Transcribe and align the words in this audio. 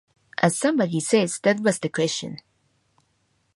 As 0.39 0.57
somebody 0.57 0.99
says, 0.99 1.37
that 1.43 1.59
was 1.59 1.77
the 1.77 1.87
question. 1.89 2.39